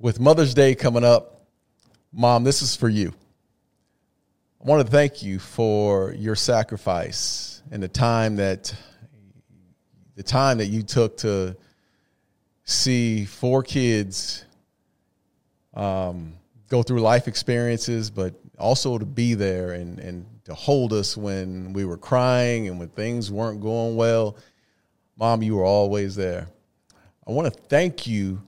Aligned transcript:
with 0.00 0.18
Mother's 0.18 0.54
Day 0.54 0.74
coming 0.74 1.04
up, 1.04 1.42
Mom, 2.10 2.42
this 2.42 2.62
is 2.62 2.74
for 2.74 2.88
you. 2.88 3.12
I 4.64 4.66
want 4.66 4.84
to 4.84 4.90
thank 4.90 5.22
you 5.22 5.38
for 5.38 6.14
your 6.14 6.34
sacrifice 6.34 7.62
and 7.70 7.82
the 7.82 7.88
time 7.88 8.36
that 8.36 8.74
the 10.16 10.22
time 10.22 10.58
that 10.58 10.66
you 10.66 10.82
took 10.82 11.18
to 11.18 11.54
see 12.64 13.26
four 13.26 13.62
kids 13.62 14.44
um, 15.74 16.34
go 16.68 16.82
through 16.82 17.00
life 17.00 17.28
experiences, 17.28 18.10
but 18.10 18.34
also 18.58 18.98
to 18.98 19.06
be 19.06 19.34
there 19.34 19.72
and, 19.72 19.98
and 19.98 20.26
to 20.44 20.54
hold 20.54 20.94
us 20.94 21.16
when 21.16 21.74
we 21.74 21.84
were 21.84 21.96
crying 21.96 22.68
and 22.68 22.78
when 22.78 22.88
things 22.88 23.30
weren't 23.30 23.60
going 23.60 23.96
well. 23.96 24.36
Mom, 25.18 25.42
you 25.42 25.56
were 25.56 25.64
always 25.64 26.16
there. 26.16 26.48
I 27.26 27.32
want 27.32 27.52
to 27.52 27.60
thank 27.68 28.06
you 28.06 28.42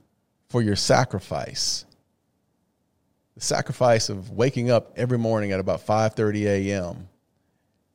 for 0.52 0.60
your 0.60 0.76
sacrifice. 0.76 1.86
The 3.34 3.40
sacrifice 3.40 4.10
of 4.10 4.30
waking 4.30 4.70
up 4.70 4.92
every 4.96 5.16
morning 5.16 5.50
at 5.50 5.60
about 5.60 5.86
5:30 5.86 6.44
a.m. 6.44 7.08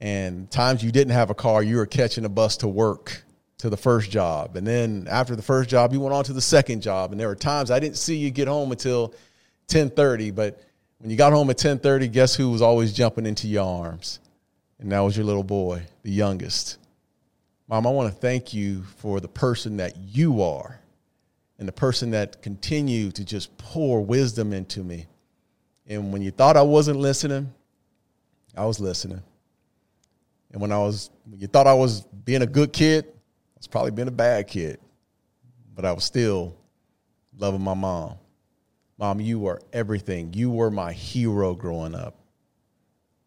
and 0.01 0.49
times 0.49 0.83
you 0.83 0.91
didn't 0.91 1.13
have 1.13 1.29
a 1.29 1.35
car, 1.35 1.61
you 1.61 1.77
were 1.77 1.85
catching 1.85 2.25
a 2.25 2.29
bus 2.29 2.57
to 2.57 2.67
work 2.67 3.23
to 3.59 3.69
the 3.69 3.77
first 3.77 4.09
job. 4.09 4.55
And 4.55 4.65
then 4.65 5.07
after 5.07 5.35
the 5.35 5.43
first 5.43 5.69
job, 5.69 5.93
you 5.93 5.99
went 5.99 6.15
on 6.15 6.23
to 6.23 6.33
the 6.33 6.41
second 6.41 6.81
job. 6.81 7.11
And 7.11 7.21
there 7.21 7.27
were 7.27 7.35
times 7.35 7.69
I 7.69 7.79
didn't 7.79 7.97
see 7.97 8.17
you 8.17 8.31
get 8.31 8.47
home 8.47 8.71
until 8.71 9.13
10:30, 9.67 10.31
but 10.31 10.59
when 10.97 11.11
you 11.11 11.15
got 11.15 11.33
home 11.33 11.51
at 11.51 11.59
10:30, 11.59 12.07
guess 12.07 12.33
who 12.33 12.49
was 12.49 12.63
always 12.63 12.91
jumping 12.91 13.27
into 13.27 13.47
your 13.47 13.65
arms? 13.65 14.19
And 14.79 14.91
that 14.91 15.01
was 15.01 15.15
your 15.15 15.27
little 15.27 15.43
boy, 15.43 15.83
the 16.01 16.11
youngest. 16.11 16.77
Mom, 17.67 17.85
I 17.85 17.91
want 17.91 18.11
to 18.11 18.19
thank 18.19 18.51
you 18.51 18.81
for 18.97 19.19
the 19.19 19.27
person 19.27 19.77
that 19.77 19.95
you 19.95 20.41
are 20.41 20.79
and 21.59 21.67
the 21.67 21.71
person 21.71 22.11
that 22.11 22.41
continued 22.41 23.15
to 23.15 23.25
just 23.25 23.55
pour 23.57 24.03
wisdom 24.03 24.53
into 24.53 24.83
me. 24.83 25.07
And 25.87 26.11
when 26.11 26.21
you 26.21 26.31
thought 26.31 26.57
I 26.57 26.61
wasn't 26.61 26.99
listening, 26.99 27.53
I 28.55 28.65
was 28.65 28.79
listening. 28.79 29.21
And 30.51 30.61
when 30.61 30.71
I 30.71 30.79
was 30.79 31.09
when 31.25 31.39
you 31.39 31.47
thought 31.47 31.67
I 31.67 31.73
was 31.73 32.01
being 32.01 32.41
a 32.41 32.47
good 32.47 32.73
kid, 32.73 33.05
I 33.05 33.59
was 33.59 33.67
probably 33.67 33.91
being 33.91 34.07
a 34.07 34.11
bad 34.11 34.47
kid. 34.47 34.79
But 35.75 35.85
I 35.85 35.91
was 35.91 36.03
still 36.03 36.55
loving 37.37 37.61
my 37.61 37.73
mom. 37.73 38.15
Mom, 38.97 39.19
you 39.19 39.39
were 39.39 39.61
everything. 39.73 40.33
You 40.33 40.49
were 40.49 40.71
my 40.71 40.91
hero 40.91 41.53
growing 41.53 41.93
up. 41.93 42.15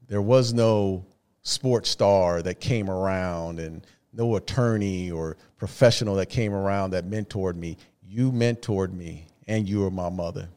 There 0.08 0.22
was 0.22 0.52
no 0.52 1.04
sports 1.42 1.88
star 1.88 2.42
that 2.42 2.58
came 2.60 2.90
around 2.90 3.60
and 3.60 3.86
no 4.12 4.34
attorney 4.36 5.10
or 5.10 5.36
professional 5.56 6.16
that 6.16 6.26
came 6.26 6.52
around 6.52 6.90
that 6.90 7.08
mentored 7.08 7.54
me. 7.54 7.76
You 8.12 8.32
mentored 8.32 8.92
me, 8.92 9.28
and 9.46 9.68
you 9.68 9.82
were 9.82 9.90
my 9.90 10.08
mother. 10.08 10.48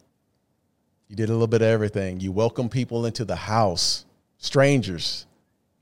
You 1.08 1.16
did 1.16 1.30
a 1.30 1.34
little 1.34 1.46
bit 1.46 1.62
of 1.62 1.68
everything. 1.68 2.20
You 2.20 2.32
welcomed 2.32 2.72
people 2.72 3.06
into 3.06 3.26
the 3.26 3.36
house, 3.36 4.06
strangers, 4.40 5.28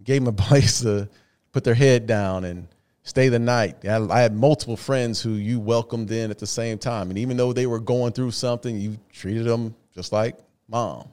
gave 0.03 0.25
them 0.25 0.33
a 0.33 0.37
place 0.49 0.81
to 0.81 1.07
put 1.53 1.63
their 1.63 1.73
head 1.73 2.07
down 2.07 2.43
and 2.43 2.67
stay 3.03 3.29
the 3.29 3.39
night. 3.39 3.85
I 3.87 4.19
had 4.19 4.35
multiple 4.35 4.75
friends 4.75 5.21
who 5.21 5.31
you 5.35 5.61
welcomed 5.61 6.11
in 6.11 6.29
at 6.29 6.39
the 6.39 6.45
same 6.45 6.77
time. 6.77 7.09
And 7.09 7.17
even 7.17 7.37
though 7.37 7.53
they 7.53 7.67
were 7.67 7.79
going 7.79 8.11
through 8.11 8.31
something, 8.31 8.77
you 8.77 8.97
treated 9.09 9.45
them 9.45 9.73
just 9.95 10.11
like 10.11 10.37
mom. 10.67 11.07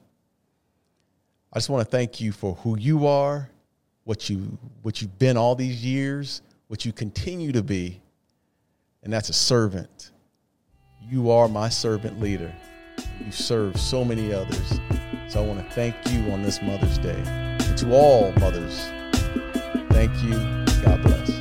I 1.53 1.59
just 1.59 1.69
want 1.69 1.87
to 1.87 1.89
thank 1.89 2.19
you 2.19 2.33
for 2.33 2.55
who 2.55 2.77
you 2.77 3.07
are, 3.07 3.49
what 4.03 4.29
you 4.29 4.57
what 4.81 5.01
you've 5.01 5.17
been 5.17 5.37
all 5.37 5.55
these 5.55 5.85
years, 5.85 6.41
what 6.67 6.83
you 6.83 6.91
continue 6.91 7.53
to 7.53 7.63
be, 7.63 8.01
and 9.03 9.13
that's 9.13 9.29
a 9.29 9.33
servant. 9.33 10.11
You 11.09 11.31
are 11.31 11.47
my 11.47 11.69
servant 11.69 12.19
leader. 12.19 12.53
You 13.25 13.31
serve 13.31 13.79
so 13.79 14.05
many 14.05 14.31
others. 14.31 14.79
So 15.27 15.43
I 15.43 15.47
want 15.47 15.67
to 15.67 15.73
thank 15.73 15.95
you 16.11 16.31
on 16.31 16.43
this 16.43 16.61
Mother's 16.61 16.99
Day. 16.99 17.19
And 17.25 17.77
to 17.79 17.95
all 17.95 18.31
mothers, 18.33 18.79
thank 19.89 20.13
you. 20.21 20.33
God 20.83 21.01
bless. 21.01 21.38